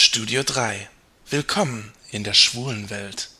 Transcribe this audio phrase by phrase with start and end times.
[0.00, 0.88] Studio 3.
[1.28, 3.30] Willkommen in der schwulen Welt.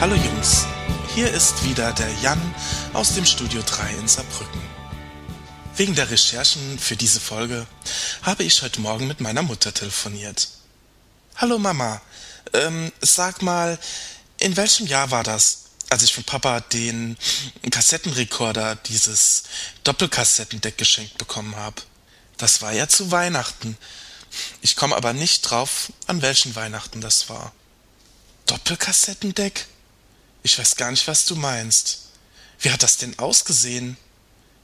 [0.00, 0.66] Hallo Jungs,
[1.14, 2.42] hier ist wieder der Jan
[2.92, 4.60] aus dem Studio 3 in Saarbrücken.
[5.76, 7.68] Wegen der Recherchen für diese Folge
[8.22, 10.48] habe ich heute Morgen mit meiner Mutter telefoniert.
[11.36, 12.02] Hallo Mama,
[12.52, 13.78] ähm, sag mal,
[14.40, 17.16] in welchem Jahr war das, als ich von Papa den
[17.70, 19.44] Kassettenrekorder, dieses
[19.84, 21.82] Doppelkassettendeck geschenkt bekommen habe?
[22.36, 23.76] Das war ja zu Weihnachten.
[24.60, 27.52] Ich komme aber nicht drauf, an welchen Weihnachten das war.
[28.46, 29.66] Doppelkassettendeck?
[30.42, 32.08] Ich weiß gar nicht, was du meinst.
[32.60, 33.96] Wie hat das denn ausgesehen?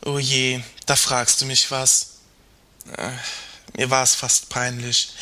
[0.05, 2.19] Oh je, da fragst du mich was.
[2.97, 3.13] Äh,
[3.77, 5.15] mir war es fast peinlich.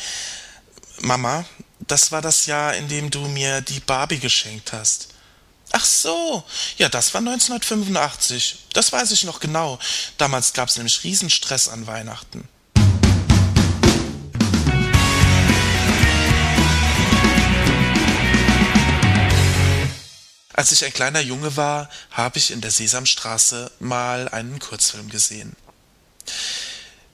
[0.99, 1.45] Mama,
[1.79, 5.09] das war das Jahr, in dem du mir die Barbie geschenkt hast.
[5.75, 6.43] Ach so,
[6.77, 8.57] ja, das war 1985.
[8.73, 9.79] Das weiß ich noch genau.
[10.19, 12.47] Damals gab's nämlich Riesenstress an Weihnachten.
[20.53, 25.55] Als ich ein kleiner Junge war, habe ich in der Sesamstraße mal einen Kurzfilm gesehen.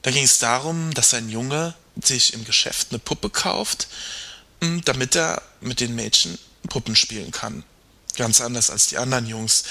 [0.02, 3.88] Da ging es darum, dass ein Junge sich im Geschäft eine Puppe kauft,
[4.60, 7.64] hm, damit er mit den Mädchen Puppen spielen kann.
[8.20, 9.64] Ganz anders als die anderen Jungs,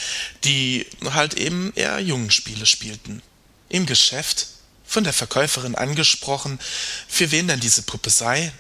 [0.43, 3.21] die halt eben eher Jungenspiele spielten.
[3.69, 4.47] Im Geschäft,
[4.87, 6.59] von der Verkäuferin angesprochen,
[7.07, 8.51] für wen denn diese Puppe sei,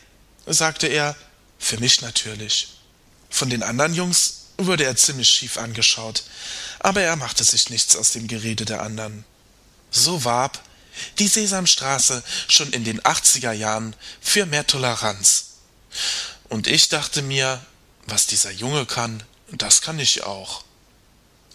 [0.45, 1.15] sagte er,
[1.57, 2.67] für mich natürlich.
[3.31, 6.23] Von den anderen Jungs wurde er ziemlich schief angeschaut,
[6.77, 9.25] aber er machte sich nichts aus dem Gerede der anderen.
[9.89, 10.63] So warb
[11.17, 15.45] die Sesamstraße schon in den 80er Jahren für mehr Toleranz.
[16.47, 17.59] Und ich dachte mir,
[18.05, 20.63] was dieser Junge kann, das kann ich auch.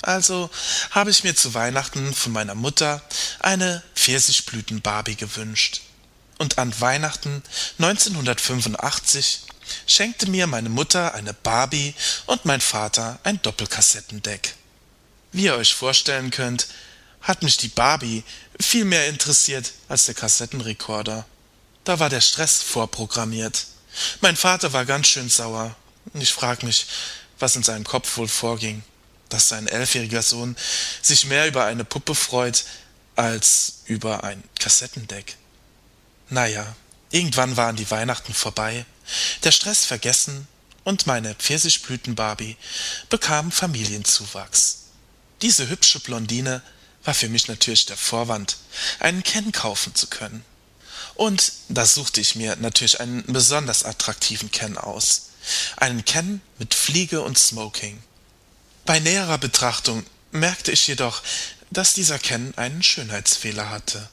[0.02, 0.50] Also
[0.90, 3.02] habe ich mir zu Weihnachten von meiner Mutter
[3.40, 5.80] eine Pfirsichblüten-Barbie gewünscht.
[6.38, 7.42] Und an Weihnachten
[7.78, 9.42] 1985
[9.86, 11.94] schenkte mir meine Mutter eine Barbie
[12.27, 14.54] und mein Vater ein Doppelkassettendeck.
[15.33, 16.68] Wie ihr euch vorstellen könnt,
[17.22, 18.22] hat mich die Barbie
[18.60, 21.24] viel mehr interessiert als der Kassettenrekorder.
[21.84, 23.66] Da war der Stress vorprogrammiert.
[24.20, 25.74] Mein Vater war ganz schön sauer.
[26.12, 26.86] Ich frag mich,
[27.39, 28.83] was in seinem Kopf wohl vorging,
[29.28, 30.56] dass sein elfjähriger Sohn
[31.02, 32.64] sich mehr über eine Puppe freut
[33.17, 35.36] als über ein Kassettendeck.
[36.30, 36.74] Naja,
[37.11, 38.86] irgendwann waren die Weihnachten vorbei
[39.42, 40.48] der Stress vergessen
[40.84, 42.56] und meine Pfirsichblüten-Barbie
[43.08, 44.84] bekam Familienzuwachs.
[45.42, 46.62] Diese hübsche Blondine
[47.05, 48.56] war für mich natürlich der Vorwand,
[48.98, 50.45] einen Ken kaufen zu können.
[51.14, 55.30] Und da suchte ich mir natürlich einen besonders attraktiven Ken aus.
[55.77, 58.02] Einen Ken mit Fliege und Smoking.
[58.86, 61.22] Bei näherer Betrachtung merkte ich jedoch,
[61.70, 64.08] dass dieser Ken einen Schönheitsfehler hatte.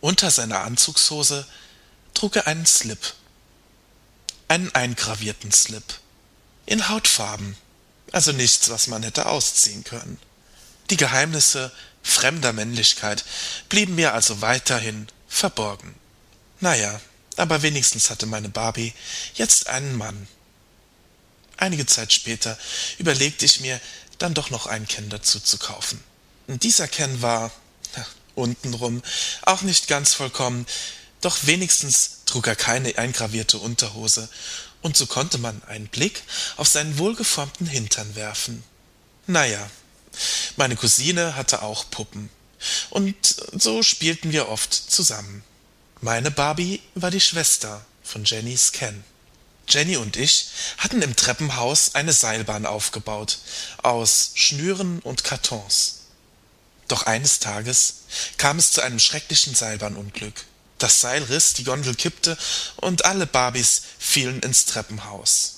[0.00, 1.46] Unter seiner Anzugshose
[2.14, 3.14] trug er einen Slip
[4.48, 5.98] einen eingravierten Slip.
[6.66, 7.56] In Hautfarben.
[8.12, 10.18] Also nichts, was man hätte ausziehen können.
[10.90, 13.24] Die Geheimnisse fremder Männlichkeit
[13.68, 15.94] blieben mir also weiterhin verborgen.
[16.60, 17.00] Naja,
[17.36, 18.92] aber wenigstens hatte meine Barbie
[19.34, 20.28] jetzt einen Mann.
[21.56, 22.58] Einige Zeit später
[22.98, 23.80] überlegte ich mir,
[24.18, 26.02] dann doch noch einen Ken dazu zu kaufen.
[26.46, 27.50] Dieser Ken war,
[28.34, 29.02] untenrum,
[29.42, 30.66] auch nicht ganz vollkommen,
[31.20, 34.28] doch wenigstens trug er keine eingravierte Unterhose,
[34.82, 36.22] und so konnte man einen Blick
[36.56, 38.62] auf seinen wohlgeformten Hintern werfen.
[39.26, 39.70] Na ja,
[40.56, 42.28] meine Cousine hatte auch Puppen,
[42.90, 43.16] und
[43.52, 45.42] so spielten wir oft zusammen.
[46.00, 49.04] Meine Barbie war die Schwester von Jennys Ken.
[49.68, 50.48] Jenny und ich
[50.78, 53.38] hatten im Treppenhaus eine Seilbahn aufgebaut,
[53.82, 56.00] aus Schnüren und Kartons.
[56.88, 58.02] Doch eines Tages
[58.36, 60.44] kam es zu einem schrecklichen Seilbahnunglück.
[60.78, 62.36] Das Seil riss, die Gondel kippte
[62.76, 65.54] und alle Barbies fielen ins Treppenhaus.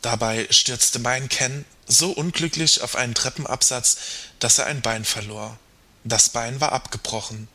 [0.00, 3.98] Dabei stürzte mein Ken so unglücklich auf einen Treppenabsatz,
[4.38, 5.58] dass er ein Bein verlor.
[6.04, 7.48] Das Bein war abgebrochen.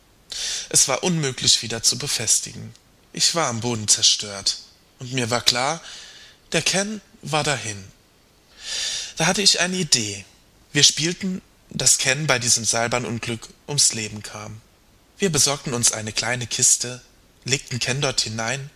[0.68, 2.72] Es war unmöglich wieder zu befestigen.
[3.12, 4.58] Ich war am Boden zerstört.
[4.98, 5.80] Und mir war klar,
[6.52, 7.84] der Ken war dahin.
[9.16, 10.24] Da hatte ich eine Idee.
[10.72, 14.60] Wir spielten, dass Ken bei diesem Seilbahnunglück ums Leben kam.
[15.18, 17.00] Wir besorgten uns eine kleine Kiste,
[17.44, 18.70] legten Ken dort hinein,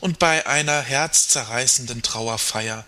[0.00, 2.84] und bei einer herzzerreißenden Trauerfeier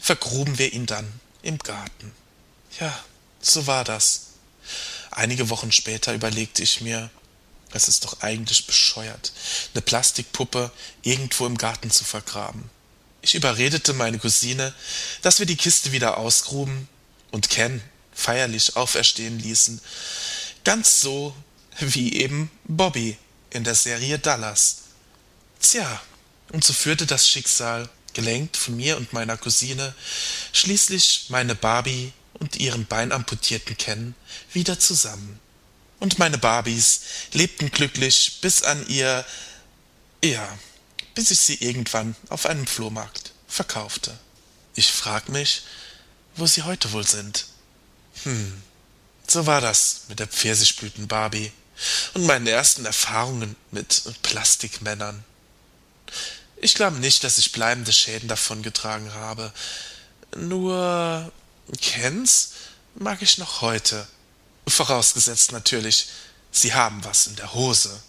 [0.00, 2.12] vergruben wir ihn dann im Garten.
[2.80, 2.98] Ja,
[3.40, 4.28] so war das.
[5.10, 7.10] Einige Wochen später überlegte ich mir,
[7.72, 9.32] es ist doch eigentlich bescheuert,
[9.74, 10.70] eine Plastikpuppe
[11.02, 12.70] irgendwo im Garten zu vergraben.
[13.22, 14.72] Ich überredete meine Cousine,
[15.22, 16.88] dass wir die Kiste wieder ausgruben
[17.32, 17.82] und Ken
[18.12, 19.80] feierlich auferstehen ließen,
[20.66, 21.32] Ganz so
[21.78, 23.16] wie eben Bobby
[23.50, 24.78] in der Serie Dallas.
[25.60, 26.02] Tja,
[26.50, 29.94] und so führte das Schicksal, gelenkt von mir und meiner Cousine,
[30.52, 34.16] schließlich meine Barbie und ihren beinamputierten Ken
[34.52, 35.38] wieder zusammen.
[35.98, 37.00] Und meine Barbies
[37.32, 39.24] lebten glücklich bis an ihr
[40.24, 40.58] ja,
[41.14, 44.18] bis ich sie irgendwann auf einem Flohmarkt verkaufte.
[44.74, 45.62] Ich frag mich,
[46.34, 47.46] wo sie heute wohl sind.
[48.24, 48.62] Hm,
[49.26, 51.52] so war das mit der Pfirsichblüten-Barbie
[52.14, 55.24] und meinen ersten Erfahrungen mit Plastikmännern.
[56.56, 59.52] Ich glaube nicht, dass ich bleibende Schäden davongetragen habe.
[60.36, 61.30] Nur
[61.80, 62.52] Kens
[62.94, 64.06] mag ich noch heute.
[64.68, 66.08] Vorausgesetzt natürlich,
[66.50, 68.00] sie haben was in der Hose.